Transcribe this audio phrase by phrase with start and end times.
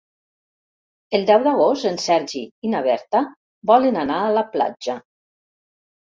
[1.17, 3.21] El deu d'agost en Sergi i na Berta
[3.73, 4.97] volen anar a la platja.